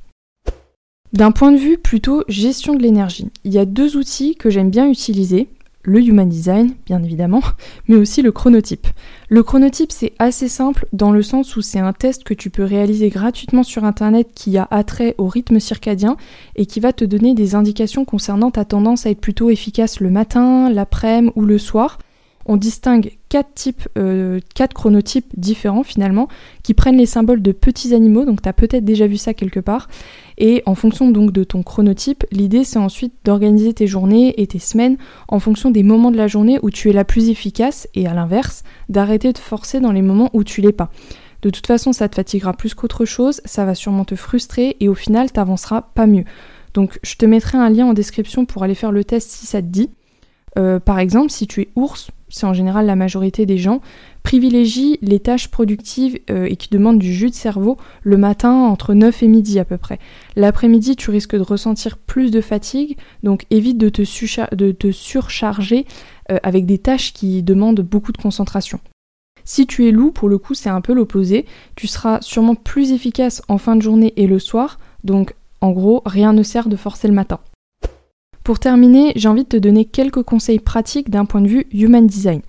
D'un 1.13 1.31
point 1.31 1.53
de 1.53 1.59
vue 1.59 1.79
plutôt 1.79 2.25
gestion 2.27 2.75
de 2.75 2.83
l'énergie, 2.83 3.29
il 3.45 3.53
y 3.53 3.59
a 3.59 3.65
deux 3.65 3.97
outils 3.97 4.35
que 4.35 4.51
j'aime 4.51 4.71
bien 4.71 4.89
utiliser, 4.89 5.49
le 5.87 6.01
Human 6.01 6.29
Design, 6.29 6.75
bien 6.87 7.03
évidemment, 7.03 7.43
mais 7.89 7.95
aussi 7.95 8.23
le 8.23 8.33
chronotype. 8.33 8.89
Le 9.29 9.43
chronotype, 9.43 9.93
c'est 9.93 10.13
assez 10.19 10.49
simple 10.49 10.87
dans 10.93 11.13
le 11.13 11.23
sens 11.23 11.57
où 11.57 11.63
c'est 11.63 11.79
un 11.79 11.93
test 11.93 12.25
que 12.25 12.35
tu 12.35 12.51
peux 12.51 12.65
réaliser 12.65 13.11
gratuitement 13.11 13.63
sur 13.63 13.85
Internet 13.85 14.31
qui 14.35 14.57
a 14.59 14.67
attrait 14.71 15.15
au 15.19 15.29
rythme 15.29 15.61
circadien 15.61 16.17
et 16.57 16.67
qui 16.67 16.81
va 16.81 16.93
te 16.93 17.05
donner 17.05 17.35
des 17.35 17.55
indications 17.55 18.05
concernant 18.05 18.51
ta 18.51 18.65
tendance 18.65 19.07
à 19.07 19.11
être 19.11 19.21
plutôt 19.21 19.51
efficace 19.51 20.01
le 20.01 20.11
matin, 20.11 20.69
l'après-midi 20.71 21.33
ou 21.37 21.43
le 21.43 21.59
soir 21.59 21.99
on 22.47 22.57
distingue 22.57 23.13
quatre 23.35 23.55
types, 23.55 23.89
euh, 23.99 24.39
quatre 24.55 24.75
chronotypes 24.75 25.27
différents 25.37 25.83
finalement, 25.83 26.29
qui 26.63 26.73
prennent 26.73 26.99
les 26.99 27.05
symboles 27.05 27.43
de 27.43 27.51
petits 27.51 27.93
animaux, 27.93 28.25
donc 28.25 28.41
tu 28.41 28.49
as 28.49 28.53
peut-être 28.53 28.85
déjà 28.85 29.09
vu 29.09 29.17
ça 29.17 29.35
quelque 29.35 29.59
part, 29.59 29.89
et 30.39 30.63
en 30.67 30.77
fonction 30.77 31.11
donc 31.11 31.33
de 31.33 31.43
ton 31.43 31.65
chronotype, 31.65 32.23
l'idée 32.31 32.63
c'est 32.63 32.79
ensuite 32.79 33.13
d'organiser 33.25 33.75
tes 33.75 33.89
journées 33.89 34.41
et 34.41 34.47
tes 34.47 34.61
semaines 34.61 34.99
en 35.27 35.41
fonction 35.41 35.73
des 35.73 35.83
moments 35.83 36.13
de 36.13 36.17
la 36.17 36.29
journée 36.29 36.61
où 36.63 36.71
tu 36.71 36.91
es 36.91 36.93
la 36.93 37.05
plus 37.05 37.29
efficace, 37.29 37.89
et 37.97 38.07
à 38.07 38.15
l'inverse, 38.15 38.63
d'arrêter 38.89 39.33
de 39.33 39.39
forcer 39.39 39.81
dans 39.81 39.91
les 39.91 40.03
moments 40.03 40.31
où 40.33 40.45
tu 40.45 40.61
l'es 40.61 40.71
pas. 40.71 40.93
De 41.43 41.51
toute 41.51 41.67
façon, 41.67 41.93
ça 41.93 42.09
te 42.09 42.15
fatiguera 42.15 42.53
plus 42.53 42.75
qu'autre 42.75 43.05
chose, 43.05 43.41
ça 43.45 43.65
va 43.65 43.75
sûrement 43.75 44.05
te 44.05 44.15
frustrer, 44.15 44.77
et 44.79 44.89
au 44.89 44.95
final, 44.95 45.33
t'avanceras 45.33 45.83
pas 45.83 46.07
mieux. 46.07 46.25
Donc 46.73 47.01
je 47.03 47.17
te 47.17 47.27
mettrai 47.27 47.59
un 47.59 47.69
lien 47.69 47.87
en 47.87 47.95
description 47.95 48.47
pour 48.47 48.63
aller 48.63 48.77
faire 48.77 48.93
le 48.93 49.03
test 49.03 49.29
si 49.29 49.47
ça 49.47 49.61
te 49.61 49.67
dit. 49.67 49.91
Euh, 50.59 50.79
par 50.81 50.99
exemple, 50.99 51.31
si 51.31 51.47
tu 51.47 51.63
es 51.63 51.69
ours, 51.77 52.11
c'est 52.29 52.47
en 52.47 52.55
général 52.55 52.87
la 52.87 52.97
majorité 52.97 53.47
des 53.47 53.59
gens, 53.59 53.81
privilégie 54.23 54.99
les 55.03 55.21
tâches 55.21 55.49
productives 55.49 56.19
euh, 56.31 56.47
et 56.47 56.57
qui 56.57 56.69
demandent 56.71 56.99
du 56.99 57.13
jus 57.13 57.31
de 57.31 57.35
cerveau 57.35 57.77
le 58.03 58.17
matin 58.17 58.53
entre 58.53 58.95
9 58.95 59.23
et 59.23 59.29
midi 59.29 59.59
à 59.59 59.65
peu 59.65 59.77
près. 59.77 59.99
L'après-midi, 60.35 60.97
tu 60.97 61.11
risques 61.11 61.37
de 61.37 61.43
ressentir 61.43 61.97
plus 61.97 62.31
de 62.31 62.41
fatigue, 62.41 62.97
donc 63.23 63.45
évite 63.51 63.79
de 63.79 63.89
te, 63.89 64.03
surcharger 64.91 65.87
euh, 66.31 66.39
avec 66.43 66.67
des 66.67 66.79
tâches 66.79 67.13
qui 67.13 67.43
demandent 67.43 67.81
beaucoup 67.81 68.13
de 68.13 68.19
concentration. 68.19 68.81
Si 69.45 69.67
tu 69.67 69.87
es 69.87 69.91
loup, 69.91 70.11
pour 70.11 70.29
le 70.29 70.39
coup, 70.39 70.55
c'est 70.55 70.71
un 70.71 70.81
peu 70.81 70.95
l'opposé. 70.95 71.45
Tu 71.77 71.87
seras 71.87 72.21
sûrement 72.23 72.55
plus 72.55 72.93
efficace 72.93 73.43
en 73.49 73.59
fin 73.59 73.77
de 73.77 73.83
journée 73.83 74.15
et 74.17 74.27
le 74.27 74.39
soir, 74.39 74.79
donc 75.05 75.35
en 75.61 75.71
gros, 75.71 76.03
rien 76.07 76.33
ne 76.33 76.43
sert 76.43 76.69
de 76.69 76.77
forcer 76.77 77.09
le 77.09 77.15
matin. 77.15 77.41
Pour 78.45 78.59
terminer, 78.59 79.15
j'ai 79.17 79.29
envie 79.29 79.45
de 79.45 79.49
te 79.49 79.57
donner 79.57 79.87
quelques 79.87 80.23
conseils 80.23 80.59
pratiques 80.59 81.09
d'un 81.09 81.25
point 81.25 81.41
de 81.41 81.49
vue 81.49 81.67
human 81.73 82.07
design. 82.07 82.43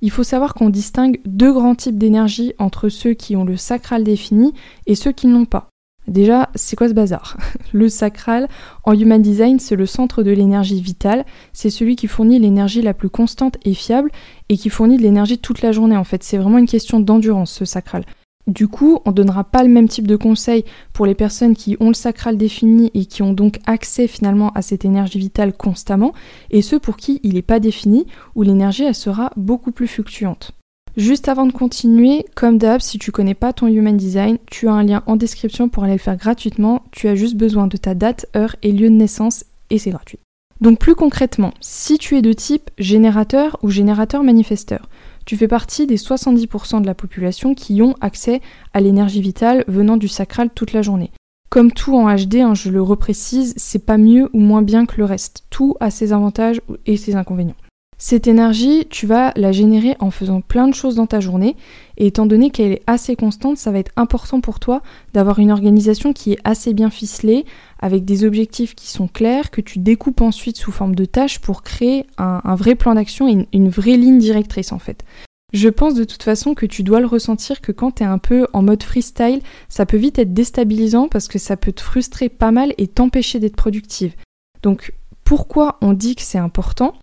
Il 0.00 0.12
faut 0.12 0.22
savoir 0.22 0.54
qu'on 0.54 0.70
distingue 0.70 1.20
deux 1.26 1.52
grands 1.52 1.74
types 1.74 1.98
d'énergie 1.98 2.54
entre 2.58 2.88
ceux 2.88 3.14
qui 3.14 3.34
ont 3.34 3.44
le 3.44 3.56
sacral 3.56 4.04
défini 4.04 4.54
et 4.86 4.94
ceux 4.94 5.10
qui 5.10 5.26
n'ont 5.26 5.46
pas. 5.46 5.66
Déjà, 6.06 6.50
c'est 6.54 6.76
quoi 6.76 6.88
ce 6.88 6.94
bazar? 6.94 7.36
Le 7.72 7.88
sacral, 7.88 8.48
en 8.84 8.92
Human 8.92 9.20
Design, 9.20 9.58
c'est 9.58 9.76
le 9.76 9.86
centre 9.86 10.22
de 10.22 10.30
l'énergie 10.30 10.80
vitale, 10.80 11.26
c'est 11.52 11.68
celui 11.68 11.94
qui 11.94 12.06
fournit 12.06 12.38
l'énergie 12.38 12.80
la 12.80 12.94
plus 12.94 13.10
constante 13.10 13.58
et 13.64 13.74
fiable 13.74 14.10
et 14.48 14.56
qui 14.56 14.70
fournit 14.70 14.96
de 14.96 15.02
l'énergie 15.02 15.38
toute 15.38 15.62
la 15.62 15.72
journée 15.72 15.96
en 15.96 16.04
fait. 16.04 16.22
C'est 16.22 16.38
vraiment 16.38 16.58
une 16.58 16.66
question 16.66 17.00
d'endurance 17.00 17.52
ce 17.52 17.64
sacral. 17.64 18.04
Du 18.50 18.66
coup, 18.66 18.98
on 19.04 19.10
ne 19.10 19.14
donnera 19.14 19.44
pas 19.44 19.62
le 19.62 19.68
même 19.68 19.88
type 19.88 20.08
de 20.08 20.16
conseil 20.16 20.64
pour 20.92 21.06
les 21.06 21.14
personnes 21.14 21.54
qui 21.54 21.76
ont 21.78 21.86
le 21.86 21.94
sacral 21.94 22.36
défini 22.36 22.90
et 22.94 23.04
qui 23.04 23.22
ont 23.22 23.32
donc 23.32 23.60
accès 23.64 24.08
finalement 24.08 24.50
à 24.56 24.62
cette 24.62 24.84
énergie 24.84 25.20
vitale 25.20 25.52
constamment, 25.52 26.12
et 26.50 26.60
ceux 26.60 26.80
pour 26.80 26.96
qui 26.96 27.20
il 27.22 27.34
n'est 27.34 27.42
pas 27.42 27.60
défini, 27.60 28.06
où 28.34 28.42
l'énergie 28.42 28.82
elle 28.82 28.96
sera 28.96 29.30
beaucoup 29.36 29.70
plus 29.70 29.86
fluctuante. 29.86 30.50
Juste 30.96 31.28
avant 31.28 31.46
de 31.46 31.52
continuer, 31.52 32.26
comme 32.34 32.58
d'hab, 32.58 32.80
si 32.80 32.98
tu 32.98 33.12
connais 33.12 33.34
pas 33.34 33.52
ton 33.52 33.68
Human 33.68 33.96
Design, 33.96 34.38
tu 34.50 34.66
as 34.66 34.72
un 34.72 34.82
lien 34.82 35.04
en 35.06 35.14
description 35.14 35.68
pour 35.68 35.84
aller 35.84 35.92
le 35.92 36.00
faire 36.00 36.16
gratuitement. 36.16 36.82
Tu 36.90 37.06
as 37.06 37.14
juste 37.14 37.36
besoin 37.36 37.68
de 37.68 37.76
ta 37.76 37.94
date, 37.94 38.26
heure 38.34 38.56
et 38.64 38.72
lieu 38.72 38.90
de 38.90 38.94
naissance 38.96 39.44
et 39.70 39.78
c'est 39.78 39.90
gratuit. 39.90 40.18
Donc 40.60 40.80
plus 40.80 40.96
concrètement, 40.96 41.54
si 41.60 41.98
tu 41.98 42.16
es 42.16 42.22
de 42.22 42.32
type 42.32 42.70
générateur 42.78 43.56
ou 43.62 43.70
générateur 43.70 44.24
manifesteur, 44.24 44.88
tu 45.24 45.36
fais 45.36 45.48
partie 45.48 45.86
des 45.86 45.96
70% 45.96 46.80
de 46.82 46.86
la 46.86 46.94
population 46.94 47.54
qui 47.54 47.82
ont 47.82 47.94
accès 48.00 48.40
à 48.72 48.80
l'énergie 48.80 49.20
vitale 49.20 49.64
venant 49.68 49.96
du 49.96 50.08
sacral 50.08 50.50
toute 50.50 50.72
la 50.72 50.82
journée. 50.82 51.10
Comme 51.50 51.72
tout 51.72 51.96
en 51.96 52.14
HD, 52.14 52.36
hein, 52.36 52.54
je 52.54 52.70
le 52.70 52.80
reprécise, 52.80 53.54
c'est 53.56 53.84
pas 53.84 53.98
mieux 53.98 54.30
ou 54.32 54.40
moins 54.40 54.62
bien 54.62 54.86
que 54.86 54.98
le 54.98 55.04
reste. 55.04 55.44
Tout 55.50 55.76
a 55.80 55.90
ses 55.90 56.12
avantages 56.12 56.60
et 56.86 56.96
ses 56.96 57.16
inconvénients. 57.16 57.56
Cette 58.02 58.26
énergie, 58.26 58.86
tu 58.88 59.06
vas 59.06 59.30
la 59.36 59.52
générer 59.52 59.94
en 60.00 60.10
faisant 60.10 60.40
plein 60.40 60.66
de 60.66 60.74
choses 60.74 60.94
dans 60.94 61.06
ta 61.06 61.20
journée, 61.20 61.54
et 61.98 62.06
étant 62.06 62.24
donné 62.24 62.48
qu'elle 62.48 62.72
est 62.72 62.82
assez 62.86 63.14
constante, 63.14 63.58
ça 63.58 63.70
va 63.70 63.78
être 63.78 63.92
important 63.94 64.40
pour 64.40 64.58
toi 64.58 64.80
d'avoir 65.12 65.38
une 65.38 65.52
organisation 65.52 66.14
qui 66.14 66.32
est 66.32 66.38
assez 66.44 66.72
bien 66.72 66.88
ficelée, 66.88 67.44
avec 67.78 68.06
des 68.06 68.24
objectifs 68.24 68.74
qui 68.74 68.88
sont 68.88 69.06
clairs, 69.06 69.50
que 69.50 69.60
tu 69.60 69.80
découpes 69.80 70.22
ensuite 70.22 70.56
sous 70.56 70.72
forme 70.72 70.94
de 70.94 71.04
tâches 71.04 71.40
pour 71.40 71.62
créer 71.62 72.06
un, 72.16 72.54
vrai 72.54 72.74
plan 72.74 72.94
d'action 72.94 73.28
et 73.28 73.46
une, 73.52 73.68
vraie 73.68 73.98
ligne 73.98 74.18
directrice 74.18 74.72
en 74.72 74.78
fait. 74.78 75.04
Je 75.52 75.68
pense 75.68 75.92
de 75.92 76.04
toute 76.04 76.22
façon 76.22 76.54
que 76.54 76.64
tu 76.64 76.82
dois 76.82 77.00
le 77.00 77.06
ressentir 77.06 77.60
que 77.60 77.70
quand 77.70 77.96
tu 77.96 78.02
es 78.02 78.06
un 78.06 78.16
peu 78.16 78.46
en 78.54 78.62
mode 78.62 78.82
freestyle, 78.82 79.42
ça 79.68 79.84
peut 79.84 79.98
vite 79.98 80.18
être 80.18 80.32
déstabilisant 80.32 81.08
parce 81.08 81.28
que 81.28 81.38
ça 81.38 81.58
peut 81.58 81.72
te 81.72 81.82
frustrer 81.82 82.30
pas 82.30 82.50
mal 82.50 82.72
et 82.78 82.86
t'empêcher 82.86 83.40
d'être 83.40 83.56
productive. 83.56 84.14
Donc 84.62 84.94
pourquoi 85.22 85.76
on 85.82 85.92
dit 85.92 86.14
que 86.14 86.22
c'est 86.22 86.38
important? 86.38 86.94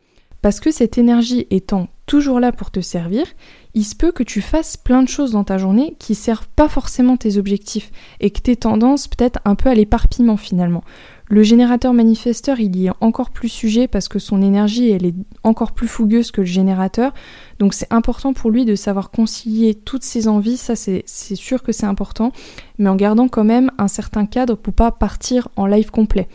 Parce 0.42 0.60
que 0.60 0.72
cette 0.72 0.98
énergie 0.98 1.48
étant 1.50 1.88
toujours 2.06 2.40
là 2.40 2.52
pour 2.52 2.72
te 2.72 2.80
servir, 2.80 3.26
il 3.74 3.84
se 3.84 3.96
peut 3.96 4.12
que 4.12 4.24
tu 4.24 4.42
fasses 4.42 4.78
plein 4.78 5.04
de 5.04 5.10
choses 5.10 5.32
dans 5.32 5.44
ta 5.44 5.58
journée 5.58 5.96
qui 6.00 6.16
servent 6.16 6.48
pas 6.56 6.70
forcément 6.70 7.18
tes 7.18 7.38
objectifs 7.38 7.92
et 8.20 8.32
que 8.32 8.42
tu 8.42 8.52
aies 8.52 8.56
tendance 8.56 9.08
peut-être 9.08 9.40
un 9.46 9.56
peu 9.56 9.70
à 9.70 9.76
l'éparpillement 9.76 10.38
finalement. 10.38 10.84
Le 11.30 11.44
générateur 11.44 11.94
manifesteur, 11.94 12.62
il 12.62 12.78
y 12.78 12.88
est 12.88 12.92
encore 13.02 13.32
plus 13.32 13.50
sujet 13.50 13.90
parce 13.90 14.08
que 14.08 14.18
son 14.18 14.42
énergie, 14.42 14.90
elle 14.90 15.06
est 15.06 15.16
encore 15.44 15.74
plus 15.74 15.90
fougueuse 15.90 16.32
que 16.32 16.40
le 16.42 16.48
générateur. 16.48 17.14
Donc 17.60 17.74
c'est 17.74 17.92
important 17.92 18.32
pour 18.32 18.50
lui 18.50 18.64
de 18.64 18.76
savoir 18.76 19.12
concilier 19.12 19.76
toutes 19.76 20.04
ses 20.04 20.30
envies, 20.30 20.56
ça 20.56 20.76
c'est 20.76 21.04
sûr 21.06 21.62
que 21.62 21.74
c'est 21.74 21.86
important, 21.86 22.32
mais 22.78 22.90
en 22.90 22.96
gardant 22.96 23.28
quand 23.28 23.44
même 23.44 23.72
un 23.78 23.90
certain 23.90 24.26
cadre 24.26 24.56
pour 24.56 24.74
pas 24.74 24.92
partir 24.92 25.50
en 25.58 25.66
live 25.66 25.92
complet. 25.92 26.30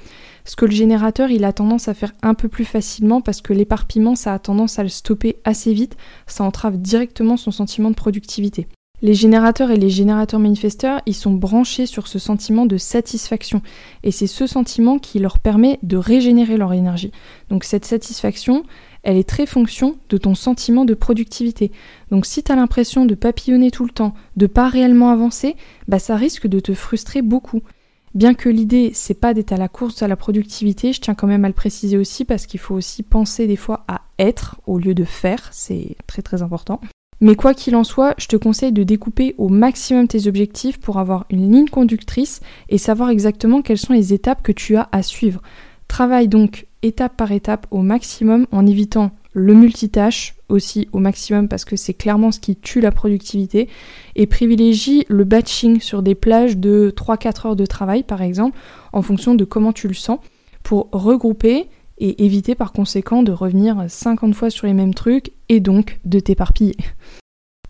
Ce 0.44 0.56
que 0.56 0.64
le 0.64 0.72
générateur, 0.72 1.30
il 1.30 1.44
a 1.44 1.52
tendance 1.52 1.88
à 1.88 1.94
faire 1.94 2.12
un 2.22 2.34
peu 2.34 2.48
plus 2.48 2.64
facilement 2.64 3.20
parce 3.20 3.40
que 3.40 3.52
l'éparpillement, 3.52 4.16
ça 4.16 4.34
a 4.34 4.38
tendance 4.38 4.78
à 4.78 4.82
le 4.82 4.88
stopper 4.88 5.36
assez 5.44 5.72
vite, 5.72 5.96
ça 6.26 6.44
entrave 6.44 6.78
directement 6.78 7.36
son 7.36 7.50
sentiment 7.50 7.90
de 7.90 7.96
productivité. 7.96 8.66
Les 9.04 9.14
générateurs 9.14 9.72
et 9.72 9.76
les 9.76 9.90
générateurs 9.90 10.38
manifesteurs, 10.38 11.02
ils 11.06 11.14
sont 11.14 11.32
branchés 11.32 11.86
sur 11.86 12.06
ce 12.06 12.20
sentiment 12.20 12.66
de 12.66 12.76
satisfaction. 12.76 13.60
Et 14.04 14.12
c'est 14.12 14.28
ce 14.28 14.46
sentiment 14.46 15.00
qui 15.00 15.18
leur 15.18 15.40
permet 15.40 15.80
de 15.82 15.96
régénérer 15.96 16.56
leur 16.56 16.72
énergie. 16.72 17.10
Donc 17.48 17.64
cette 17.64 17.84
satisfaction, 17.84 18.62
elle 19.02 19.16
est 19.16 19.28
très 19.28 19.46
fonction 19.46 19.96
de 20.08 20.18
ton 20.18 20.36
sentiment 20.36 20.84
de 20.84 20.94
productivité. 20.94 21.72
Donc 22.12 22.26
si 22.26 22.44
tu 22.44 22.52
as 22.52 22.56
l'impression 22.56 23.04
de 23.04 23.16
papillonner 23.16 23.72
tout 23.72 23.84
le 23.84 23.90
temps, 23.90 24.14
de 24.36 24.46
pas 24.46 24.68
réellement 24.68 25.10
avancer, 25.10 25.56
bah 25.88 25.98
ça 25.98 26.14
risque 26.14 26.46
de 26.46 26.60
te 26.60 26.72
frustrer 26.72 27.22
beaucoup. 27.22 27.62
Bien 28.14 28.34
que 28.34 28.50
l'idée 28.50 28.90
c'est 28.92 29.14
pas 29.14 29.32
d'être 29.32 29.52
à 29.52 29.56
la 29.56 29.68
course 29.68 30.02
à 30.02 30.08
la 30.08 30.16
productivité, 30.16 30.92
je 30.92 31.00
tiens 31.00 31.14
quand 31.14 31.26
même 31.26 31.46
à 31.46 31.48
le 31.48 31.54
préciser 31.54 31.96
aussi 31.96 32.26
parce 32.26 32.44
qu'il 32.44 32.60
faut 32.60 32.74
aussi 32.74 33.02
penser 33.02 33.46
des 33.46 33.56
fois 33.56 33.84
à 33.88 34.02
être 34.18 34.60
au 34.66 34.78
lieu 34.78 34.94
de 34.94 35.04
faire, 35.04 35.48
c'est 35.50 35.96
très 36.06 36.20
très 36.20 36.42
important. 36.42 36.80
Mais 37.20 37.36
quoi 37.36 37.54
qu'il 37.54 37.76
en 37.76 37.84
soit, 37.84 38.14
je 38.18 38.26
te 38.26 38.36
conseille 38.36 38.72
de 38.72 38.82
découper 38.82 39.34
au 39.38 39.48
maximum 39.48 40.08
tes 40.08 40.26
objectifs 40.26 40.80
pour 40.80 40.98
avoir 40.98 41.24
une 41.30 41.52
ligne 41.52 41.68
conductrice 41.68 42.40
et 42.68 42.78
savoir 42.78 43.10
exactement 43.10 43.62
quelles 43.62 43.78
sont 43.78 43.92
les 43.92 44.12
étapes 44.12 44.42
que 44.42 44.52
tu 44.52 44.76
as 44.76 44.88
à 44.90 45.02
suivre. 45.02 45.40
Travaille 45.86 46.26
donc 46.26 46.66
étape 46.82 47.16
par 47.16 47.30
étape 47.30 47.66
au 47.70 47.80
maximum 47.80 48.46
en 48.50 48.66
évitant 48.66 49.12
le 49.32 49.54
multitâche 49.54 50.34
aussi 50.48 50.88
au 50.92 50.98
maximum 50.98 51.48
parce 51.48 51.64
que 51.64 51.76
c'est 51.76 51.94
clairement 51.94 52.32
ce 52.32 52.40
qui 52.40 52.56
tue 52.56 52.80
la 52.80 52.90
productivité 52.90 53.68
et 54.14 54.26
privilégie 54.26 55.06
le 55.08 55.24
batching 55.24 55.80
sur 55.80 56.02
des 56.02 56.14
plages 56.14 56.58
de 56.58 56.92
3-4 56.96 57.48
heures 57.48 57.56
de 57.56 57.66
travail 57.66 58.02
par 58.02 58.22
exemple 58.22 58.58
en 58.92 59.02
fonction 59.02 59.34
de 59.34 59.44
comment 59.44 59.72
tu 59.72 59.88
le 59.88 59.94
sens 59.94 60.18
pour 60.62 60.88
regrouper 60.92 61.68
et 61.98 62.24
éviter 62.24 62.54
par 62.54 62.72
conséquent 62.72 63.22
de 63.22 63.32
revenir 63.32 63.84
50 63.88 64.34
fois 64.34 64.50
sur 64.50 64.66
les 64.66 64.74
mêmes 64.74 64.94
trucs 64.94 65.32
et 65.48 65.60
donc 65.60 66.00
de 66.04 66.20
t'éparpiller. 66.20 66.76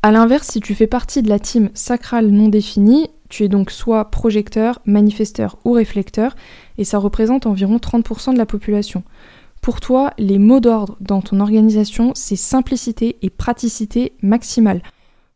A 0.02 0.10
l'inverse, 0.10 0.48
si 0.48 0.60
tu 0.60 0.74
fais 0.74 0.88
partie 0.88 1.22
de 1.22 1.28
la 1.28 1.38
team 1.38 1.70
sacrale 1.74 2.28
non 2.28 2.48
définie, 2.48 3.08
tu 3.28 3.44
es 3.44 3.48
donc 3.48 3.70
soit 3.70 4.10
projecteur, 4.10 4.80
manifesteur 4.84 5.58
ou 5.64 5.72
réflecteur, 5.72 6.34
et 6.76 6.84
ça 6.84 6.98
représente 6.98 7.46
environ 7.46 7.76
30% 7.76 8.32
de 8.32 8.38
la 8.38 8.46
population. 8.46 9.04
Pour 9.62 9.78
toi, 9.78 10.12
les 10.18 10.40
mots 10.40 10.58
d'ordre 10.58 10.96
dans 11.00 11.22
ton 11.22 11.38
organisation, 11.38 12.10
c'est 12.16 12.34
simplicité 12.34 13.16
et 13.22 13.30
praticité 13.30 14.12
maximale. 14.20 14.82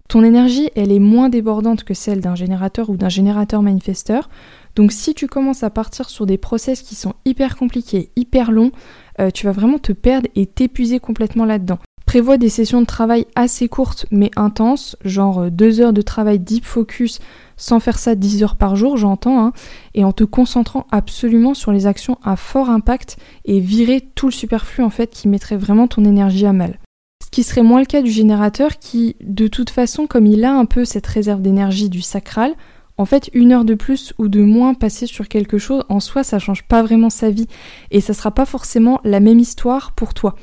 Ton 0.09 0.25
énergie, 0.25 0.69
elle 0.75 0.91
est 0.91 0.99
moins 0.99 1.29
débordante 1.29 1.85
que 1.85 1.95
celle 1.95 2.21
d'un 2.21 2.35
générateur 2.35 2.91
ou 2.91 2.97
d'un 2.97 3.09
générateur 3.09 3.63
manifesteur. 3.63 4.29
Donc 4.75 4.91
si 4.91 5.15
tu 5.15 5.29
commences 5.29 5.63
à 5.63 5.71
partir 5.71 6.11
sur 6.11 6.27
des 6.27 6.39
process 6.39 6.83
qui 6.83 6.97
sont 6.97 7.15
hyper 7.25 7.57
compliqués, 7.57 8.11
hyper 8.17 8.51
longs, 8.51 8.73
euh, 9.21 9.31
tu 9.31 9.47
vas 9.47 9.53
vraiment 9.53 9.79
te 9.79 9.93
perdre 9.93 10.29
et 10.35 10.47
t'épuiser 10.47 10.99
complètement 10.99 11.45
là-dedans. 11.45 11.79
Prévois 12.07 12.39
des 12.39 12.49
sessions 12.49 12.81
de 12.81 12.87
travail 12.87 13.27
assez 13.35 13.69
courtes 13.69 14.07
mais 14.11 14.31
intenses, 14.37 14.97
genre 15.05 15.41
euh, 15.41 15.51
deux 15.51 15.81
heures 15.81 15.93
de 15.93 16.03
travail 16.03 16.39
deep 16.39 16.65
focus 16.65 17.19
sans 17.57 17.81
faire 17.81 17.99
ça 17.99 18.15
10 18.15 18.43
heures 18.43 18.57
par 18.57 18.77
jour, 18.77 18.97
j'entends, 18.97 19.43
hein, 19.43 19.53
et 19.95 20.05
en 20.05 20.13
te 20.13 20.25
concentrant 20.25 20.87
absolument 20.91 21.55
sur 21.55 21.73
les 21.73 21.87
actions 21.87 22.19
à 22.23 22.37
fort 22.37 22.71
impact 22.71 23.17
et 23.45 23.61
virer 23.61 24.09
tout 24.15 24.27
le 24.27 24.33
superflu 24.33 24.85
en 24.85 24.91
fait 24.91 25.11
qui 25.11 25.27
mettrait 25.27 25.57
vraiment 25.57 25.89
ton 25.89 26.05
énergie 26.05 26.47
à 26.47 26.53
mal. 26.53 26.79
Ce 27.25 27.31
qui 27.31 27.43
serait 27.43 27.63
moins 27.63 27.81
le 27.81 27.87
cas 27.87 28.03
du 28.03 28.11
générateur 28.11 28.79
qui, 28.79 29.17
de 29.21 29.49
toute 29.49 29.71
façon, 29.71 30.07
comme 30.07 30.27
il 30.27 30.45
a 30.45 30.55
un 30.55 30.65
peu 30.65 30.85
cette 30.85 31.07
réserve 31.07 31.43
d'énergie 31.43 31.89
du 31.89 32.03
sacral, 32.03 32.55
en 32.99 33.05
fait, 33.05 33.31
une 33.35 33.53
heure 33.53 33.65
de 33.65 33.75
plus 33.75 34.15
ou 34.19 34.29
de 34.29 34.43
moins 34.43 34.75
passée 34.75 35.07
sur 35.07 35.29
quelque 35.29 35.59
chose, 35.59 35.85
en 35.89 36.01
soi, 36.01 36.25
ça 36.25 36.39
change 36.39 36.63
pas 36.63 36.83
vraiment 36.83 37.11
sa 37.11 37.31
vie 37.31 37.49
et 37.91 38.01
ça 38.01 38.15
sera 38.15 38.31
pas 38.31 38.47
forcément 38.47 39.01
la 39.05 39.21
même 39.21 39.39
histoire 39.39 39.93
pour 39.93 40.15
toi. 40.15 40.37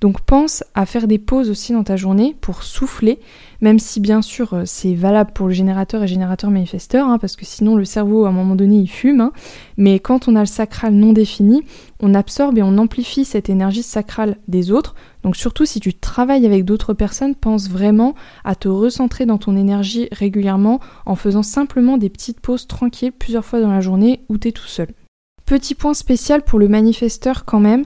Donc 0.00 0.22
pense 0.22 0.64
à 0.74 0.86
faire 0.86 1.06
des 1.06 1.18
pauses 1.18 1.50
aussi 1.50 1.74
dans 1.74 1.84
ta 1.84 1.96
journée 1.96 2.34
pour 2.40 2.62
souffler, 2.62 3.18
même 3.60 3.78
si 3.78 4.00
bien 4.00 4.22
sûr 4.22 4.54
euh, 4.54 4.62
c'est 4.64 4.94
valable 4.94 5.32
pour 5.34 5.48
le 5.48 5.52
générateur 5.52 6.02
et 6.02 6.08
générateur 6.08 6.50
manifesteur, 6.50 7.06
hein, 7.06 7.18
parce 7.18 7.36
que 7.36 7.44
sinon 7.44 7.76
le 7.76 7.84
cerveau 7.84 8.24
à 8.24 8.30
un 8.30 8.32
moment 8.32 8.56
donné 8.56 8.76
il 8.76 8.88
fume. 8.88 9.20
Hein. 9.20 9.32
mais 9.76 9.98
quand 9.98 10.26
on 10.26 10.36
a 10.36 10.40
le 10.40 10.46
sacral 10.46 10.94
non 10.94 11.12
défini, 11.12 11.62
on 12.00 12.14
absorbe 12.14 12.56
et 12.56 12.62
on 12.62 12.78
amplifie 12.78 13.26
cette 13.26 13.50
énergie 13.50 13.82
sacrale 13.82 14.38
des 14.48 14.72
autres. 14.72 14.94
Donc 15.22 15.36
surtout 15.36 15.66
si 15.66 15.80
tu 15.80 15.92
travailles 15.92 16.46
avec 16.46 16.64
d'autres 16.64 16.94
personnes, 16.94 17.34
pense 17.34 17.68
vraiment 17.68 18.14
à 18.42 18.54
te 18.54 18.68
recentrer 18.68 19.26
dans 19.26 19.36
ton 19.36 19.54
énergie 19.54 20.08
régulièrement 20.12 20.80
en 21.04 21.14
faisant 21.14 21.42
simplement 21.42 21.98
des 21.98 22.08
petites 22.08 22.40
pauses 22.40 22.66
tranquilles 22.66 23.12
plusieurs 23.12 23.44
fois 23.44 23.60
dans 23.60 23.70
la 23.70 23.82
journée 23.82 24.22
où 24.30 24.38
tu 24.38 24.48
es 24.48 24.52
tout 24.52 24.66
seul. 24.66 24.88
Petit 25.44 25.74
point 25.74 25.94
spécial 25.94 26.42
pour 26.42 26.58
le 26.58 26.68
manifesteur 26.68 27.44
quand 27.44 27.60
même, 27.60 27.84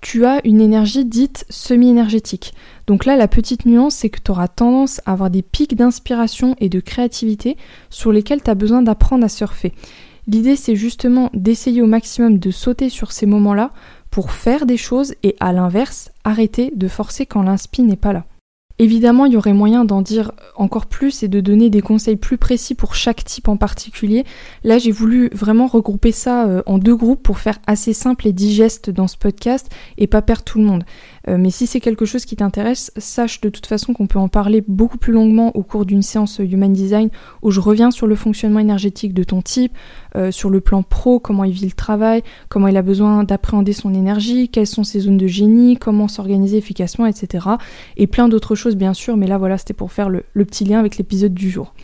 tu 0.00 0.24
as 0.24 0.40
une 0.44 0.60
énergie 0.60 1.04
dite 1.04 1.44
semi-énergétique. 1.50 2.54
Donc 2.86 3.04
là, 3.04 3.16
la 3.16 3.28
petite 3.28 3.66
nuance, 3.66 3.96
c'est 3.96 4.10
que 4.10 4.20
tu 4.22 4.30
auras 4.30 4.48
tendance 4.48 5.00
à 5.06 5.12
avoir 5.12 5.30
des 5.30 5.42
pics 5.42 5.76
d'inspiration 5.76 6.54
et 6.60 6.68
de 6.68 6.80
créativité 6.80 7.56
sur 7.90 8.12
lesquels 8.12 8.42
tu 8.42 8.50
as 8.50 8.54
besoin 8.54 8.82
d'apprendre 8.82 9.24
à 9.24 9.28
surfer. 9.28 9.72
L'idée, 10.26 10.56
c'est 10.56 10.76
justement 10.76 11.30
d'essayer 11.34 11.82
au 11.82 11.86
maximum 11.86 12.38
de 12.38 12.50
sauter 12.50 12.90
sur 12.90 13.12
ces 13.12 13.26
moments-là 13.26 13.72
pour 14.10 14.30
faire 14.30 14.66
des 14.66 14.76
choses 14.76 15.14
et 15.22 15.36
à 15.40 15.52
l'inverse, 15.52 16.10
arrêter 16.24 16.72
de 16.74 16.88
forcer 16.88 17.26
quand 17.26 17.42
l'inspi 17.42 17.82
n'est 17.82 17.96
pas 17.96 18.12
là. 18.12 18.24
Évidemment, 18.80 19.24
il 19.24 19.32
y 19.32 19.36
aurait 19.36 19.54
moyen 19.54 19.84
d'en 19.84 20.02
dire 20.02 20.30
encore 20.54 20.86
plus 20.86 21.24
et 21.24 21.28
de 21.28 21.40
donner 21.40 21.68
des 21.68 21.80
conseils 21.80 22.16
plus 22.16 22.38
précis 22.38 22.76
pour 22.76 22.94
chaque 22.94 23.24
type 23.24 23.48
en 23.48 23.56
particulier. 23.56 24.24
Là, 24.62 24.78
j'ai 24.78 24.92
voulu 24.92 25.30
vraiment 25.32 25.66
regrouper 25.66 26.12
ça 26.12 26.46
euh, 26.46 26.62
en 26.66 26.78
deux 26.78 26.94
groupes 26.94 27.22
pour 27.22 27.38
faire 27.38 27.58
assez 27.66 27.92
simple 27.92 28.28
et 28.28 28.32
digeste 28.32 28.90
dans 28.90 29.08
ce 29.08 29.16
podcast 29.16 29.68
et 29.96 30.06
pas 30.06 30.22
perdre 30.22 30.44
tout 30.44 30.58
le 30.58 30.64
monde. 30.64 30.84
Euh, 31.28 31.36
mais 31.38 31.50
si 31.50 31.66
c'est 31.66 31.80
quelque 31.80 32.04
chose 32.04 32.24
qui 32.24 32.36
t'intéresse, 32.36 32.90
sache 32.96 33.40
de 33.40 33.48
toute 33.48 33.66
façon 33.66 33.92
qu'on 33.92 34.06
peut 34.06 34.18
en 34.18 34.28
parler 34.28 34.62
beaucoup 34.66 34.98
plus 34.98 35.12
longuement 35.12 35.54
au 35.56 35.62
cours 35.62 35.84
d'une 35.84 36.02
séance 36.02 36.38
Human 36.38 36.72
Design 36.72 37.10
où 37.42 37.50
je 37.50 37.60
reviens 37.60 37.90
sur 37.90 38.06
le 38.06 38.14
fonctionnement 38.14 38.60
énergétique 38.60 39.14
de 39.14 39.22
ton 39.22 39.42
type, 39.42 39.72
euh, 40.16 40.30
sur 40.30 40.50
le 40.50 40.60
plan 40.60 40.82
pro, 40.82 41.18
comment 41.20 41.44
il 41.44 41.52
vit 41.52 41.66
le 41.66 41.72
travail, 41.72 42.22
comment 42.48 42.68
il 42.68 42.76
a 42.76 42.82
besoin 42.82 43.24
d'appréhender 43.24 43.72
son 43.72 43.92
énergie, 43.94 44.48
quelles 44.48 44.66
sont 44.66 44.84
ses 44.84 45.00
zones 45.00 45.18
de 45.18 45.26
génie, 45.26 45.76
comment 45.76 46.08
s'organiser 46.08 46.56
efficacement, 46.56 47.06
etc. 47.06 47.46
Et 47.96 48.06
plein 48.06 48.28
d'autres 48.28 48.54
choses 48.54 48.76
bien 48.76 48.94
sûr, 48.94 49.16
mais 49.16 49.26
là 49.26 49.38
voilà, 49.38 49.58
c'était 49.58 49.74
pour 49.74 49.92
faire 49.92 50.08
le, 50.08 50.24
le 50.32 50.44
petit 50.44 50.64
lien 50.64 50.78
avec 50.78 50.96
l'épisode 50.96 51.34
du 51.34 51.50
jour. 51.50 51.74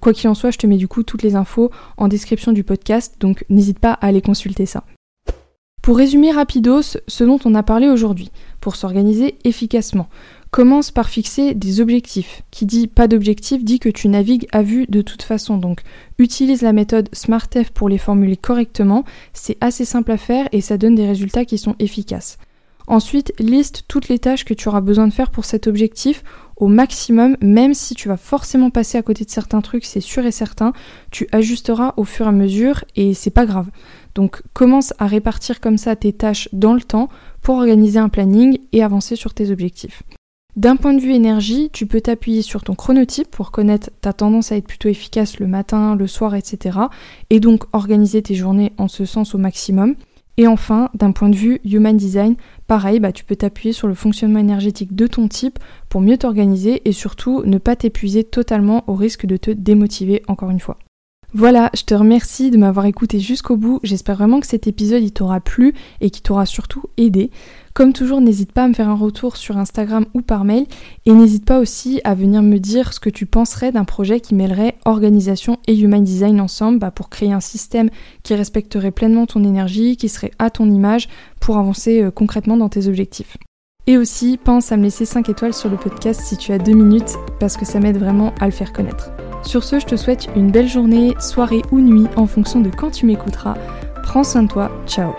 Quoi 0.00 0.12
qu'il 0.12 0.28
en 0.28 0.34
soit, 0.34 0.50
je 0.50 0.58
te 0.58 0.66
mets 0.66 0.76
du 0.76 0.86
coup 0.86 1.02
toutes 1.02 1.22
les 1.22 1.34
infos 1.34 1.70
en 1.96 2.08
description 2.08 2.52
du 2.52 2.62
podcast, 2.62 3.16
donc 3.20 3.44
n'hésite 3.48 3.78
pas 3.78 3.92
à 3.92 4.06
aller 4.06 4.20
consulter 4.20 4.66
ça. 4.66 4.84
Pour 5.84 5.98
résumer 5.98 6.30
rapidos 6.30 6.96
ce 7.06 7.24
dont 7.24 7.38
on 7.44 7.54
a 7.54 7.62
parlé 7.62 7.90
aujourd'hui, 7.90 8.30
pour 8.62 8.74
s'organiser 8.74 9.36
efficacement, 9.44 10.08
commence 10.50 10.90
par 10.90 11.10
fixer 11.10 11.52
des 11.52 11.82
objectifs. 11.82 12.40
Qui 12.50 12.64
dit 12.64 12.86
pas 12.86 13.06
d'objectif 13.06 13.62
dit 13.62 13.80
que 13.80 13.90
tu 13.90 14.08
navigues 14.08 14.48
à 14.50 14.62
vue 14.62 14.86
de 14.88 15.02
toute 15.02 15.22
façon. 15.22 15.58
Donc 15.58 15.82
utilise 16.18 16.62
la 16.62 16.72
méthode 16.72 17.10
SmartF 17.12 17.70
pour 17.70 17.90
les 17.90 17.98
formuler 17.98 18.38
correctement, 18.38 19.04
c'est 19.34 19.58
assez 19.60 19.84
simple 19.84 20.12
à 20.12 20.16
faire 20.16 20.48
et 20.52 20.62
ça 20.62 20.78
donne 20.78 20.94
des 20.94 21.06
résultats 21.06 21.44
qui 21.44 21.58
sont 21.58 21.76
efficaces. 21.78 22.38
Ensuite, 22.86 23.34
liste 23.38 23.84
toutes 23.86 24.08
les 24.08 24.18
tâches 24.18 24.46
que 24.46 24.54
tu 24.54 24.70
auras 24.70 24.80
besoin 24.80 25.06
de 25.06 25.12
faire 25.12 25.30
pour 25.30 25.44
cet 25.44 25.66
objectif 25.66 26.24
au 26.56 26.68
maximum, 26.68 27.36
même 27.40 27.74
si 27.74 27.94
tu 27.94 28.08
vas 28.08 28.16
forcément 28.16 28.70
passer 28.70 28.98
à 28.98 29.02
côté 29.02 29.24
de 29.24 29.30
certains 29.30 29.60
trucs, 29.60 29.84
c'est 29.84 30.00
sûr 30.00 30.24
et 30.24 30.30
certain, 30.30 30.72
tu 31.10 31.26
ajusteras 31.32 31.94
au 31.96 32.04
fur 32.04 32.26
et 32.26 32.28
à 32.28 32.32
mesure 32.32 32.84
et 32.96 33.14
c'est 33.14 33.30
pas 33.30 33.46
grave. 33.46 33.70
Donc 34.14 34.42
commence 34.52 34.94
à 34.98 35.06
répartir 35.06 35.60
comme 35.60 35.78
ça 35.78 35.96
tes 35.96 36.12
tâches 36.12 36.48
dans 36.52 36.74
le 36.74 36.82
temps 36.82 37.08
pour 37.42 37.56
organiser 37.56 37.98
un 37.98 38.08
planning 38.08 38.58
et 38.72 38.82
avancer 38.82 39.16
sur 39.16 39.34
tes 39.34 39.50
objectifs. 39.50 40.02
D'un 40.56 40.76
point 40.76 40.92
de 40.92 41.00
vue 41.00 41.12
énergie, 41.12 41.68
tu 41.72 41.86
peux 41.86 42.00
t'appuyer 42.00 42.40
sur 42.40 42.62
ton 42.62 42.76
chronotype 42.76 43.28
pour 43.28 43.50
connaître 43.50 43.90
ta 44.00 44.12
tendance 44.12 44.52
à 44.52 44.56
être 44.56 44.68
plutôt 44.68 44.88
efficace 44.88 45.40
le 45.40 45.48
matin, 45.48 45.96
le 45.96 46.06
soir, 46.06 46.36
etc. 46.36 46.78
Et 47.30 47.40
donc 47.40 47.64
organiser 47.72 48.22
tes 48.22 48.36
journées 48.36 48.72
en 48.78 48.86
ce 48.86 49.04
sens 49.04 49.34
au 49.34 49.38
maximum. 49.38 49.96
Et 50.36 50.46
enfin, 50.46 50.90
d'un 50.94 51.10
point 51.10 51.28
de 51.28 51.36
vue 51.36 51.60
human 51.64 51.96
design, 51.96 52.36
pareil, 52.66 53.00
bah, 53.00 53.12
tu 53.12 53.24
peux 53.24 53.36
t'appuyer 53.36 53.72
sur 53.72 53.88
le 53.88 53.94
fonctionnement 53.94 54.38
énergétique 54.38 54.94
de 54.94 55.06
ton 55.06 55.28
type 55.28 55.58
pour 55.88 56.00
mieux 56.00 56.18
t'organiser 56.18 56.82
et 56.88 56.92
surtout 56.92 57.42
ne 57.44 57.58
pas 57.58 57.76
t'épuiser 57.76 58.24
totalement 58.24 58.84
au 58.86 58.94
risque 58.94 59.26
de 59.26 59.36
te 59.36 59.50
démotiver 59.50 60.22
encore 60.28 60.50
une 60.50 60.60
fois. 60.60 60.78
Voilà, 61.36 61.68
je 61.74 61.82
te 61.82 61.96
remercie 61.96 62.52
de 62.52 62.56
m'avoir 62.56 62.86
écouté 62.86 63.18
jusqu'au 63.18 63.56
bout. 63.56 63.80
J'espère 63.82 64.14
vraiment 64.14 64.38
que 64.38 64.46
cet 64.46 64.68
épisode 64.68 65.12
t'aura 65.12 65.40
plu 65.40 65.74
et 66.00 66.10
qu'il 66.10 66.22
t'aura 66.22 66.46
surtout 66.46 66.84
aidé. 66.96 67.32
Comme 67.72 67.92
toujours, 67.92 68.20
n'hésite 68.20 68.52
pas 68.52 68.62
à 68.62 68.68
me 68.68 68.72
faire 68.72 68.88
un 68.88 68.94
retour 68.94 69.36
sur 69.36 69.58
Instagram 69.58 70.06
ou 70.14 70.22
par 70.22 70.44
mail 70.44 70.66
et 71.06 71.12
n'hésite 71.12 71.44
pas 71.44 71.58
aussi 71.58 72.00
à 72.04 72.14
venir 72.14 72.40
me 72.40 72.58
dire 72.58 72.92
ce 72.92 73.00
que 73.00 73.10
tu 73.10 73.26
penserais 73.26 73.72
d'un 73.72 73.82
projet 73.82 74.20
qui 74.20 74.36
mêlerait 74.36 74.76
organisation 74.84 75.58
et 75.66 75.76
human 75.76 76.04
design 76.04 76.40
ensemble 76.40 76.78
bah, 76.78 76.92
pour 76.92 77.08
créer 77.08 77.32
un 77.32 77.40
système 77.40 77.90
qui 78.22 78.36
respecterait 78.36 78.92
pleinement 78.92 79.26
ton 79.26 79.42
énergie, 79.42 79.96
qui 79.96 80.08
serait 80.08 80.30
à 80.38 80.50
ton 80.50 80.70
image 80.70 81.08
pour 81.40 81.58
avancer 81.58 82.00
euh, 82.00 82.12
concrètement 82.12 82.56
dans 82.56 82.68
tes 82.68 82.86
objectifs. 82.86 83.38
Et 83.88 83.98
aussi, 83.98 84.38
pense 84.38 84.70
à 84.70 84.76
me 84.76 84.84
laisser 84.84 85.04
5 85.04 85.28
étoiles 85.28 85.52
sur 85.52 85.68
le 85.68 85.78
podcast 85.78 86.20
si 86.22 86.36
tu 86.36 86.52
as 86.52 86.58
2 86.58 86.72
minutes 86.72 87.16
parce 87.40 87.56
que 87.56 87.64
ça 87.64 87.80
m'aide 87.80 87.98
vraiment 87.98 88.32
à 88.38 88.46
le 88.46 88.52
faire 88.52 88.72
connaître. 88.72 89.10
Sur 89.46 89.62
ce, 89.62 89.78
je 89.78 89.86
te 89.86 89.96
souhaite 89.96 90.28
une 90.36 90.50
belle 90.50 90.68
journée, 90.68 91.14
soirée 91.20 91.62
ou 91.70 91.80
nuit 91.80 92.06
en 92.16 92.26
fonction 92.26 92.60
de 92.60 92.70
quand 92.70 92.90
tu 92.90 93.06
m'écouteras. 93.06 93.54
Prends 94.02 94.24
soin 94.24 94.42
de 94.42 94.48
toi, 94.48 94.70
ciao 94.86 95.12